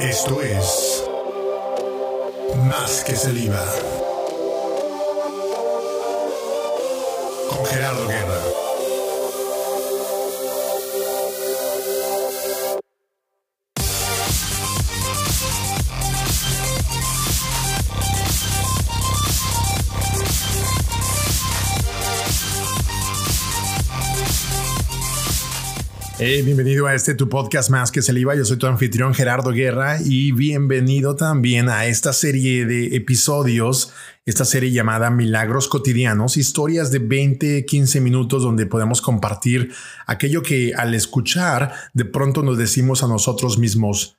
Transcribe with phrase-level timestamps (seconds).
[0.00, 1.04] Esto es
[2.64, 3.62] Más que saliva.
[7.50, 8.49] Con Gerardo Guerra.
[26.20, 28.34] Bienvenido a este tu podcast más que saliva.
[28.34, 33.94] Yo soy tu anfitrión Gerardo Guerra y bienvenido también a esta serie de episodios,
[34.26, 39.72] esta serie llamada Milagros Cotidianos, historias de 20, 15 minutos donde podemos compartir
[40.06, 44.18] aquello que al escuchar de pronto nos decimos a nosotros mismos,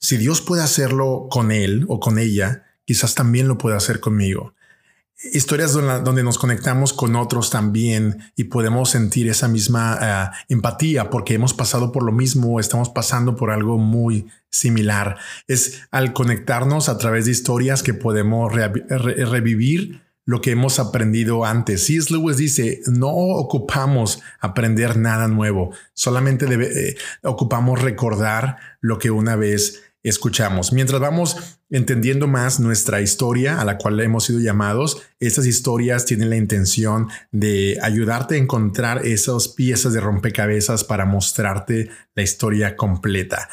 [0.00, 4.54] si Dios puede hacerlo con él o con ella, quizás también lo puede hacer conmigo
[5.32, 11.34] historias donde nos conectamos con otros también y podemos sentir esa misma eh, empatía porque
[11.34, 15.16] hemos pasado por lo mismo, estamos pasando por algo muy similar.
[15.46, 21.86] Es al conectarnos a través de historias que podemos revivir lo que hemos aprendido antes.
[21.86, 22.12] C.S.
[22.12, 29.82] Lewis dice, no ocupamos aprender nada nuevo, solamente eh, ocupamos recordar lo que una vez
[30.02, 30.72] escuchamos.
[30.72, 36.30] Mientras vamos entendiendo más nuestra historia a la cual hemos sido llamados, estas historias tienen
[36.30, 43.48] la intención de ayudarte a encontrar esas piezas de rompecabezas para mostrarte la historia completa.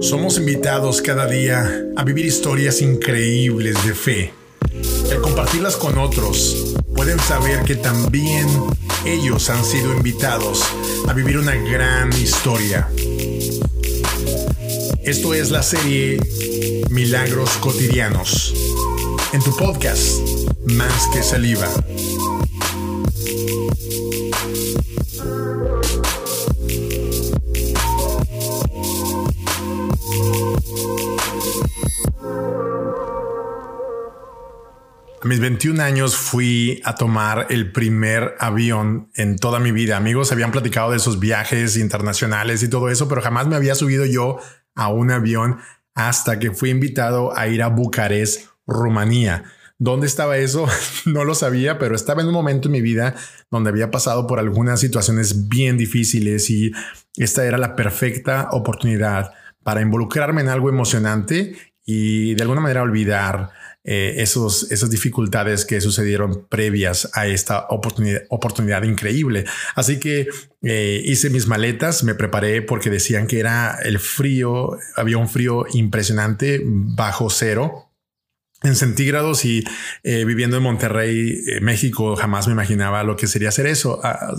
[0.00, 4.32] Somos invitados cada día a vivir historias increíbles de fe.
[5.10, 8.46] Al compartirlas con otros, pueden saber que también
[9.06, 10.62] ellos han sido invitados
[11.06, 12.88] a vivir una gran historia.
[15.04, 16.18] Esto es la serie
[16.90, 18.54] Milagros Cotidianos.
[19.32, 20.20] En tu podcast,
[20.66, 21.68] Más que Saliva.
[35.26, 39.96] A mis 21 años fui a tomar el primer avión en toda mi vida.
[39.96, 44.06] Amigos habían platicado de esos viajes internacionales y todo eso, pero jamás me había subido
[44.06, 44.38] yo
[44.76, 45.58] a un avión
[45.96, 49.42] hasta que fui invitado a ir a Bucarest, Rumanía.
[49.80, 50.68] ¿Dónde estaba eso?
[51.06, 53.16] No lo sabía, pero estaba en un momento en mi vida
[53.50, 56.70] donde había pasado por algunas situaciones bien difíciles y
[57.16, 59.32] esta era la perfecta oportunidad
[59.64, 63.50] para involucrarme en algo emocionante y de alguna manera olvidar
[63.88, 69.44] eh, esos, esas dificultades que sucedieron previas a esta oportunidad, oportunidad increíble.
[69.76, 70.26] Así que
[70.62, 75.66] eh, hice mis maletas, me preparé porque decían que era el frío, había un frío
[75.72, 77.92] impresionante bajo cero,
[78.64, 79.62] en centígrados y
[80.02, 84.00] eh, viviendo en Monterrey, México, jamás me imaginaba lo que sería hacer eso.
[84.02, 84.34] Ah,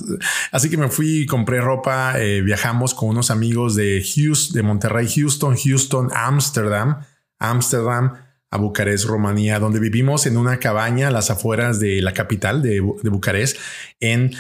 [0.51, 5.55] así que me fui, compré ropa, viajamos con unos amigos de Houston, de Monterrey, Houston,
[5.55, 6.97] Houston, Amsterdam,
[7.39, 12.61] Amsterdam a Bucarest, Rumanía, donde vivimos en una cabaña a las afueras de la capital
[12.61, 13.57] de, Bucarest,
[13.99, 14.31] en,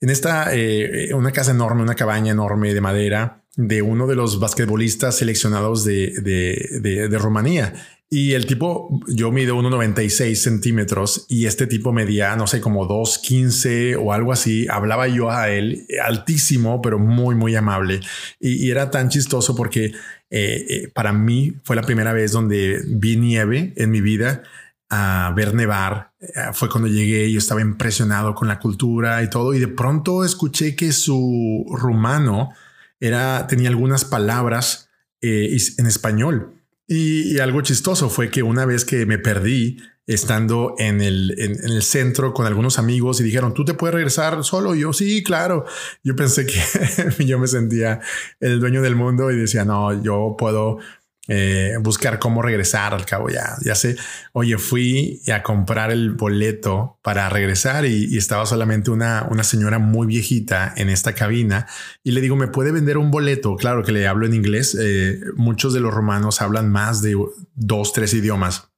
[0.00, 4.40] en esta, eh, una casa enorme, una cabaña enorme de madera de uno de los
[4.40, 7.72] basquetbolistas seleccionados de, de, de, Rumanía.
[8.10, 13.96] Y el tipo, yo mido 1,96 centímetros y este tipo medía, no sé, como 2,15
[14.00, 14.66] o algo así.
[14.68, 18.00] Hablaba yo a él, altísimo, pero muy, muy amable.
[18.38, 19.92] Y era tan chistoso porque
[20.36, 24.42] eh, eh, para mí fue la primera vez donde vi nieve en mi vida
[24.90, 26.10] a ver nevar.
[26.18, 30.24] Eh, fue cuando llegué, yo estaba impresionado con la cultura y todo, y de pronto
[30.24, 32.50] escuché que su rumano
[32.98, 34.88] era, tenía algunas palabras
[35.20, 36.52] en español.
[36.88, 41.82] y, algo chistoso fue que una vez que me perdí, estando en el, en, el
[41.82, 44.74] centro con algunos amigos y dijeron, ¿tú te puedes regresar solo?
[44.74, 45.64] Yo, sí, claro.
[46.02, 46.60] Yo pensé que
[47.24, 48.00] yo me sentía
[48.40, 50.78] el dueño del mundo y decía, no, yo puedo
[51.26, 53.30] eh, buscar cómo regresar al cabo.
[53.30, 53.96] Ya, ya sé.
[54.32, 60.06] Oye, fui a comprar el boleto para regresar y, estaba solamente una, una señora muy
[60.06, 61.66] viejita en esta cabina
[62.02, 63.56] y le digo, ¿me puede vender un boleto?
[63.56, 64.76] Claro que le hablo en inglés.
[64.78, 67.16] Eh, muchos de los romanos hablan más de
[67.54, 68.73] dos, tres idiomas.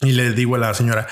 [0.00, 1.06] Y le digo a la señora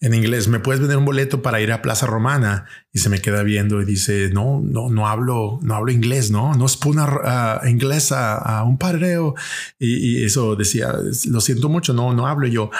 [0.00, 2.66] en inglés, ¿me puedes vender un boleto para ir a Plaza Romana?
[2.92, 6.52] Y se me queda viendo y dice, no, no, no hablo, no hablo inglés, no,
[6.54, 9.34] no es una inglés a, un pareo.
[9.78, 10.92] Y, eso decía,
[11.28, 12.70] lo siento mucho, no, no hablo yo.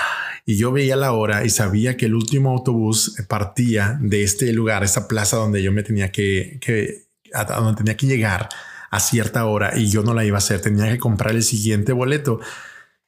[0.44, 4.84] Y yo veía la hora y sabía que el último autobús partía de este lugar,
[4.84, 8.48] esta plaza donde yo me tenía que, que a donde tenía que llegar
[8.90, 11.92] a cierta hora y yo no la iba a hacer, tenía que comprar el siguiente
[11.92, 12.40] boleto.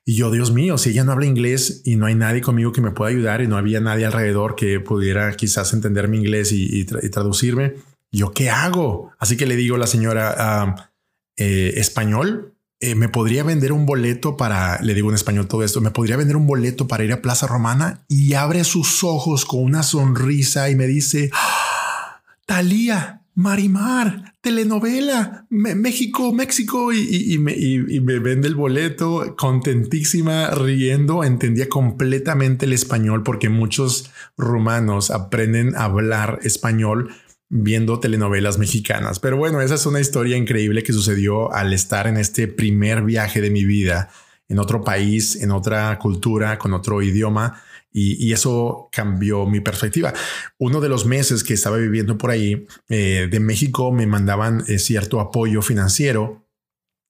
[0.09, 2.81] Y yo, Dios mío, si ella no habla inglés y no hay nadie conmigo que
[2.81, 6.85] me pueda ayudar y no había nadie alrededor que pudiera quizás entender mi inglés y,
[6.85, 7.75] traducirme,
[8.13, 9.11] ¿yo qué hago?
[9.19, 10.93] Así que le digo a la señora ah,
[11.37, 15.81] eh, español, eh, ¿me podría vender un boleto para, le digo en español todo esto,
[15.81, 18.05] ¿me podría vender un boleto para ir a Plaza Romana?
[18.07, 22.23] Y abre sus ojos con una sonrisa y me dice, ¡Ah!
[22.47, 32.73] Talía, Marimar, telenovela, México, México, y, me, vende el boleto, contentísima, riendo, entendía completamente el
[32.73, 37.15] español porque muchos rumanos aprenden a hablar español
[37.51, 39.21] viendo telenovelas mexicanas.
[39.21, 43.43] Pero bueno, esa es una historia increíble que sucedió al estar en este primer viaje
[43.43, 44.09] de mi vida
[44.49, 47.61] en otro país, en otra cultura, con otro idioma
[47.93, 50.13] y, eso cambió mi perspectiva.
[50.59, 54.79] Uno de los meses que estaba viviendo por ahí eh, de México me mandaban eh,
[54.79, 56.43] cierto apoyo financiero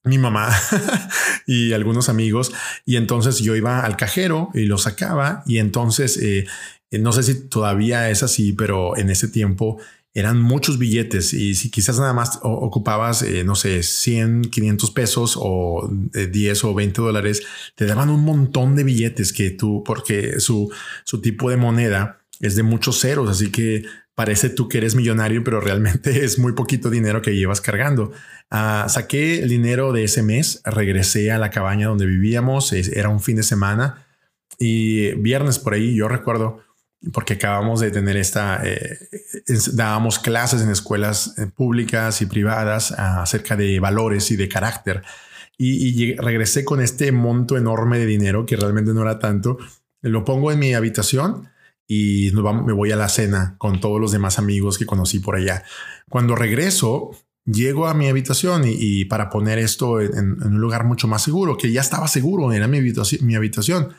[0.05, 0.49] mi mamá
[1.49, 2.53] y algunos amigos
[2.85, 6.47] y entonces yo iba al cajero y lo sacaba y entonces eh,
[6.93, 9.79] no sé si todavía es así, pero en ese tiempo
[10.17, 15.39] eran muchos billetes y si quizás nada más ocupabas, eh, no sé, 100, 500 pesos
[15.39, 17.43] o 10 eh, o 20 dólares,
[17.75, 20.73] te daban un montón de billetes que tú, porque su,
[21.05, 23.85] su tipo de moneda es de muchos ceros, así que
[24.15, 28.11] parece tú que eres millonario, pero realmente es muy poquito dinero que llevas cargando.
[28.51, 33.21] Ah, saqué el dinero de ese mes, regresé a la cabaña donde vivíamos, era un
[33.21, 34.07] fin de semana
[34.59, 36.63] y viernes por ahí, yo recuerdo,
[37.13, 38.99] porque acabamos de tener esta, eh,
[39.73, 45.03] dábamos clases en escuelas eh, públicas y privadas acerca de valores y de carácter.
[45.59, 49.57] Y, regresé con este monto enorme de dinero que realmente no era tanto.
[50.03, 51.49] Lo pongo en mi habitación
[51.89, 55.65] y me voy a la cena con todos los demás amigos que conocí por allá.
[56.11, 57.13] Cuando regreso,
[57.47, 61.73] llego a mi habitación y, para poner esto en, un lugar mucho más seguro, que
[61.73, 62.81] ya estaba seguro, era mi
[63.23, 63.95] mi habitación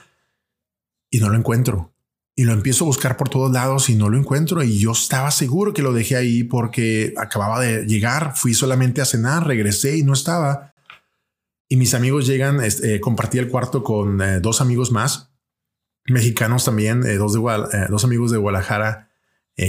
[1.09, 1.96] y no lo encuentro
[2.39, 4.62] y lo empiezo a buscar por todos lados y no lo encuentro.
[4.62, 9.06] Y yo estaba seguro que lo dejé ahí porque acababa de llegar, fui solamente a
[9.06, 10.75] cenar, regresé y no estaba.
[11.68, 15.31] Y mis amigos llegan, eh, compartí el cuarto con eh, dos amigos más,
[16.06, 17.39] mexicanos también, eh, dos, de
[17.89, 19.10] dos amigos de Guadalajara,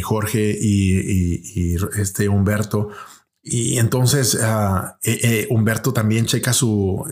[0.03, 2.91] Jorge y, este Humberto.
[3.43, 4.99] Y entonces ah,
[5.49, 7.03] Humberto también checa su,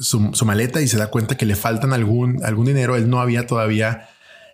[0.00, 2.96] su, su, maleta y se da cuenta que le faltan algún, algún dinero.
[2.96, 4.08] Él no había todavía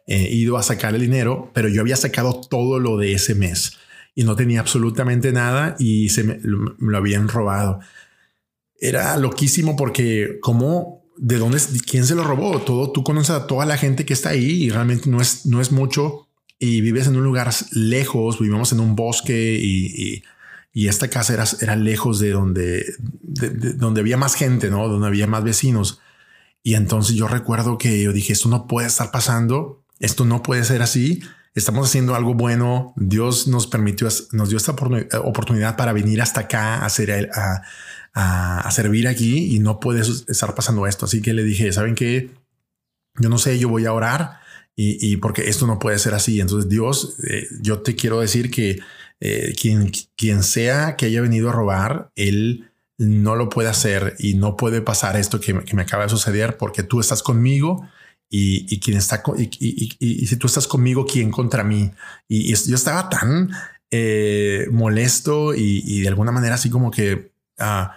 [0.07, 3.77] eh, ido a sacar el dinero, pero yo había sacado todo lo de ese mes
[4.15, 7.81] y no tenía absolutamente nada y se me, lo habían robado.
[8.81, 12.61] Era loquísimo porque como de dónde, quién se lo robó.
[12.61, 15.61] Todo tú conoces a toda la gente que está ahí y realmente no es, no
[15.61, 18.39] es mucho y vives en un lugar lejos.
[18.39, 20.23] Vivimos en un bosque y,
[20.73, 25.27] y, esta casa era, era lejos de donde, donde había más gente, no donde había
[25.27, 26.01] más vecinos.
[26.63, 30.65] Y entonces yo recuerdo que yo dije, esto no puede estar pasando esto no puede
[30.65, 31.23] ser así.
[31.55, 32.93] Estamos haciendo algo bueno.
[32.97, 36.89] Dios nos permitió, nos dio esta oportunidad para venir hasta acá a,
[38.71, 41.07] servir aquí y no puede estar pasando esto.
[41.07, 42.31] Así que le dije, ¿saben qué?
[43.19, 44.41] Yo no sé, yo voy a orar
[44.75, 46.41] y, porque esto no puede ser así.
[46.41, 48.79] Entonces Dios, eh, yo te quiero decir que
[49.21, 54.35] eh, quien, quien sea que haya venido a robar, él no lo puede hacer y
[54.35, 57.87] no puede pasar esto que me acaba de suceder porque tú estás conmigo
[58.29, 61.91] y, quien está y, y, si tú estás conmigo, quién contra mí.
[62.29, 63.51] Y, yo estaba tan
[63.91, 67.97] eh, molesto y, de alguna manera así como que ah,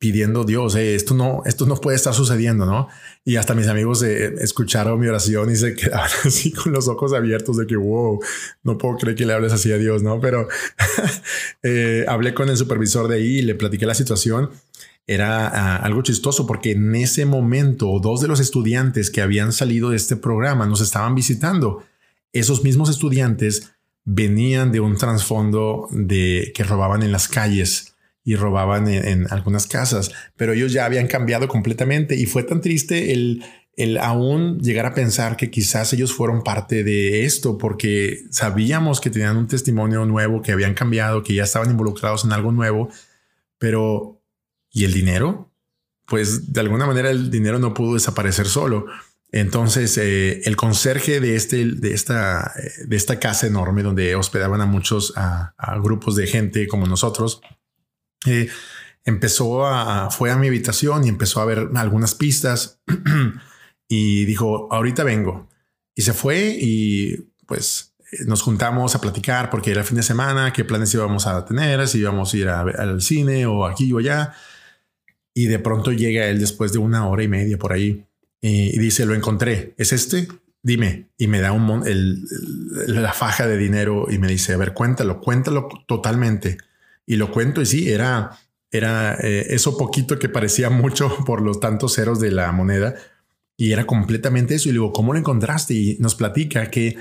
[0.00, 2.88] pidiendo Dios, eh, esto no, esto no puede estar sucediendo, no?
[3.24, 7.12] Y hasta mis amigos eh, escucharon mi oración y se quedaron así con los ojos
[7.12, 8.18] abiertos de que wow,
[8.64, 10.18] no puedo creer que le hables así a Dios, no?
[10.18, 10.48] Pero
[12.08, 14.50] hablé con el supervisor de ahí y le platiqué la situación
[15.06, 19.90] era ah, algo chistoso porque en ese momento dos de los estudiantes que habían salido
[19.90, 21.82] de este programa nos estaban visitando.
[22.32, 23.72] Esos mismos estudiantes
[24.04, 27.89] venían de un trasfondo de que robaban en las calles
[28.30, 33.12] y robaban en, algunas casas, pero ellos ya habían cambiado completamente y fue tan triste
[33.12, 33.42] el,
[33.76, 39.10] el aún llegar a pensar que quizás ellos fueron parte de esto porque sabíamos que
[39.10, 42.88] tenían un testimonio nuevo, que habían cambiado, que ya estaban involucrados en algo nuevo,
[43.58, 44.20] pero
[44.72, 45.52] ¿Y el dinero?
[46.06, 48.86] Pues de alguna manera el dinero no pudo desaparecer solo.
[49.32, 52.52] Entonces, eh, el conserje de, este, de, esta,
[52.84, 57.40] de esta casa enorme donde hospedaban a muchos, a, grupos de gente como nosotros,
[58.26, 58.48] eh,
[59.04, 62.80] empezó a, fue a mi habitación y empezó a ver algunas pistas
[63.88, 65.48] y dijo, ahorita vengo.
[65.94, 67.94] Y se fue y pues
[68.26, 71.86] nos juntamos a platicar porque era el fin de semana, qué planes íbamos a tener,
[71.86, 74.34] si íbamos a ir al cine o aquí o allá.
[75.34, 78.04] Y de pronto llega él después de una hora y media por ahí
[78.40, 80.28] y, dice, lo encontré, ¿es este?
[80.62, 82.24] Dime, y me da un
[82.86, 86.58] la faja de dinero y me dice, a ver, cuéntalo, cuéntalo totalmente.
[87.10, 88.38] Y lo cuento y sí, era,
[88.70, 92.94] era eh, eso poquito que parecía mucho por los tantos ceros de la moneda
[93.56, 94.68] y era completamente eso.
[94.68, 95.74] Y le digo, ¿cómo lo encontraste?
[95.74, 96.96] Y nos platica que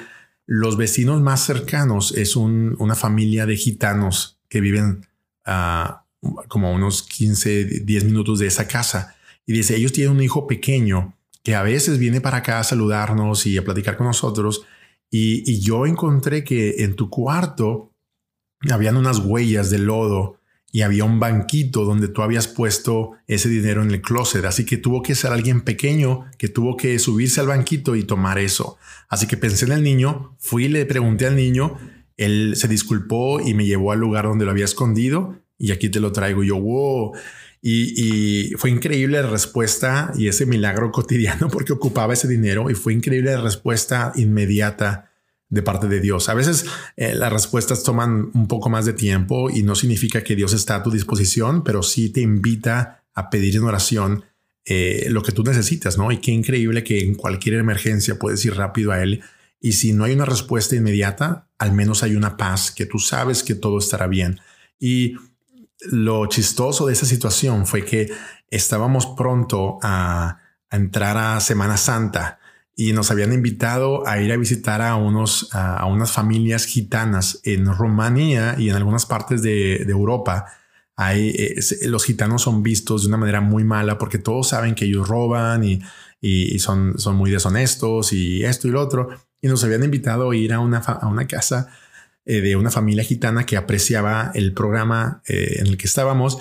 [0.48, 5.06] los vecinos más cercanos es una familia de gitanos que viven
[5.46, 6.06] a
[6.48, 9.16] como unos 15, 10 minutos de esa casa.
[9.46, 11.14] Y dice, ellos tienen un hijo pequeño
[11.44, 14.66] que a veces viene para acá a saludarnos y a platicar con nosotros.
[15.12, 17.89] Y, y yo encontré que en tu cuarto
[18.70, 20.40] habían unas huellas de lodo
[20.72, 24.46] y había un banquito donde tú habías puesto ese dinero en el closet.
[24.46, 28.38] Así que tuvo que ser alguien pequeño que tuvo que subirse al banquito y tomar
[28.38, 28.78] eso.
[29.08, 31.78] Así que pensé en el niño, fui y le pregunté al niño,
[32.18, 36.00] él se disculpó y me llevó al lugar donde lo había escondido y aquí te
[36.00, 36.44] lo traigo.
[36.44, 37.14] yo, wow.
[37.62, 42.76] Y, y, fue increíble la respuesta y ese milagro cotidiano porque ocupaba ese dinero y
[42.76, 45.09] fue increíble la respuesta inmediata
[45.50, 46.30] de parte de Dios.
[46.30, 46.66] A veces
[46.96, 50.76] eh, las respuestas toman un poco más de tiempo y no significa que Dios está
[50.76, 54.24] a tu disposición, pero sí te invita a pedir en oración
[54.66, 56.12] eh, lo que tú necesitas, ¿no?
[56.12, 59.24] Y qué increíble que en cualquier emergencia puedes ir rápido a Él.
[59.60, 63.42] Y si no hay una respuesta inmediata, al menos hay una paz, que tú sabes
[63.44, 64.40] que todo estará bien.
[64.80, 65.16] Y
[65.92, 68.12] lo chistoso de esa situación fue que
[68.52, 70.40] estábamos pronto a,
[70.70, 72.40] a entrar a Semana Santa
[72.80, 77.66] y nos habían invitado a ir a visitar a unos a, unas familias gitanas en
[77.66, 80.46] Rumanía y en algunas partes de, Europa.
[80.96, 81.36] Hay,
[81.82, 85.66] los gitanos son vistos de una manera muy mala porque todos saben que ellos roban
[85.66, 85.82] y,
[86.22, 89.10] y, son, son muy deshonestos y esto y lo otro.
[89.42, 91.68] Y nos habían invitado a ir a una, a una casa
[92.24, 96.38] eh, de una familia gitana que apreciaba el programa eh, en el que estábamos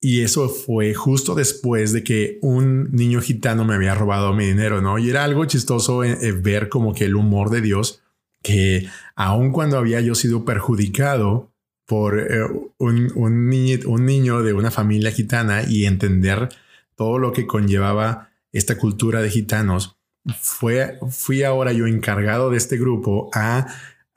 [0.00, 4.80] y eso fue justo después de que un niño gitano me había robado mi dinero,
[4.80, 4.98] ¿no?
[4.98, 8.02] Y era algo chistoso eh, eh, ver como que el humor de Dios,
[8.42, 11.52] que aun cuando había yo sido perjudicado
[11.84, 12.44] por eh,
[12.78, 16.48] un, un, niño, de una familia gitana y entender
[16.94, 19.96] todo lo que conllevaba esta cultura de gitanos,
[20.38, 23.66] fue, fui ahora yo encargado de este grupo a,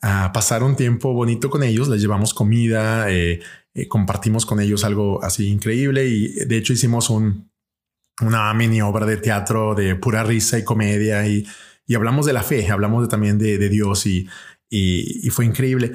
[0.01, 3.39] a pasar un tiempo bonito con ellos, les llevamos comida, eh,
[3.73, 7.51] eh, compartimos con ellos algo así increíble y de hecho hicimos un,
[8.21, 11.45] una mini obra de teatro de pura risa y comedia y,
[11.85, 14.27] y hablamos de la fe, hablamos también de, de Dios y,
[14.69, 15.93] y, fue increíble.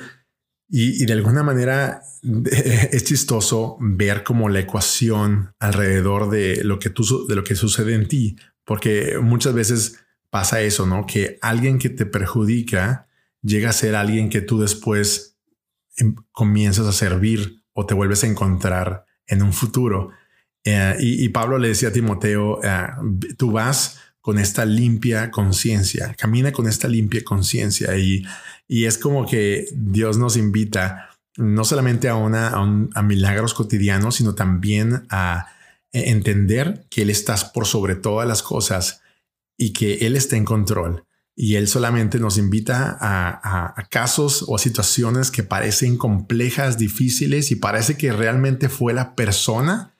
[0.69, 2.03] Y, y, de alguna manera
[2.93, 7.95] es chistoso ver como la ecuación alrededor de lo que tú, de lo que sucede
[7.95, 11.07] en ti, porque muchas veces pasa eso, ¿no?
[11.07, 13.07] Que alguien que te perjudica
[13.47, 15.37] llega a ser alguien que tú después
[15.97, 20.11] em, comienzas a servir o te vuelves a encontrar en un futuro.
[20.65, 22.89] Eh, y, Pablo le decía a Timoteo, eh,
[23.39, 28.25] tú vas con esta limpia conciencia, camina con esta limpia conciencia y,
[28.67, 34.35] y es como que Dios nos invita no solamente a, una, a, milagros cotidianos, sino
[34.35, 35.47] también a
[35.93, 39.03] entender que Él está por sobre todas las cosas
[39.57, 41.07] y que Él está en control
[41.39, 47.57] y él solamente nos invita a, casos o a situaciones que parecen complejas, difíciles y
[47.57, 49.95] parece que realmente fue la persona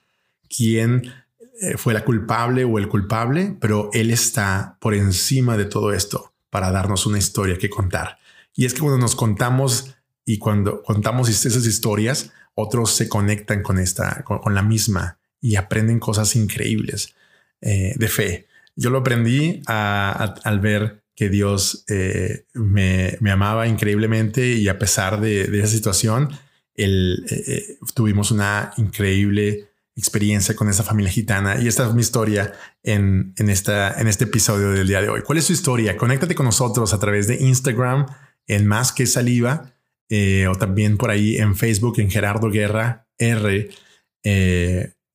[0.49, 1.13] quien
[1.61, 6.33] eh, fue la culpable o el culpable, pero él está por encima de todo esto
[6.49, 8.17] para darnos una historia que contar.
[8.55, 9.93] Y es que cuando nos contamos
[10.25, 15.99] y cuando contamos esas historias, otros se conectan con esta, con, la misma y aprenden
[15.99, 17.13] cosas increíbles
[17.61, 18.47] eh, de fe.
[18.75, 25.45] Yo lo aprendí al ver que Dios eh, me, amaba increíblemente y a pesar de,
[25.57, 26.29] esa situación,
[26.75, 32.53] eh, eh, tuvimos una increíble experiencia con esa familia gitana y esta es mi historia
[32.83, 35.21] en, esta, en este episodio del día de hoy.
[35.23, 35.97] ¿Cuál es su historia?
[35.97, 38.05] Conéctate con nosotros a través de Instagram
[38.45, 39.73] en Más que Saliva
[40.11, 43.69] o también por ahí en Facebook en Gerardo Guerra R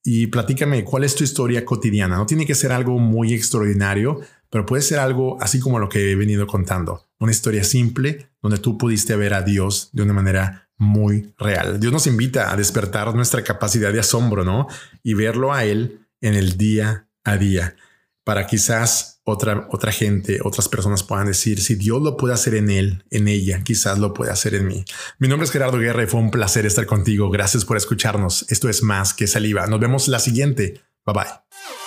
[0.04, 2.16] y platícame cuál es tu historia cotidiana.
[2.16, 4.20] No tiene que ser algo muy extraordinario,
[4.52, 7.08] pero puede ser algo así como lo que he venido contando.
[7.18, 11.80] Una historia simple donde tú pudiste ver a Dios de una manera muy real.
[11.80, 14.66] Dios nos invita a despertar nuestra capacidad de asombro, ¿no?
[15.02, 17.76] Y verlo a Él en el día a día
[18.24, 22.68] para quizás otra, otra gente, otras personas puedan decir, si Dios lo puede hacer en
[22.68, 24.84] él, en ella, quizás lo puede hacer en mí.
[25.18, 27.30] Mi nombre es Gerardo Guerra fue un placer estar contigo.
[27.30, 28.44] Gracias por escucharnos.
[28.50, 29.66] Esto es Más que Saliva.
[29.66, 30.82] Nos vemos la siguiente.
[31.06, 31.81] Bye bye.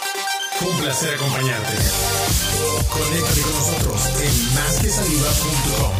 [0.61, 1.77] Un placer acompañarte.
[2.89, 5.93] Conecta con nosotros en másquesaliva.com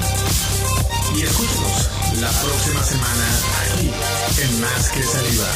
[1.17, 1.89] y escúchanos
[2.21, 3.25] la próxima semana
[3.73, 3.91] aquí
[4.41, 5.47] en Más que Saliva.